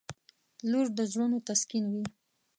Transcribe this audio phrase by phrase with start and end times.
[0.69, 2.03] •لور د زړونو تسکین وي.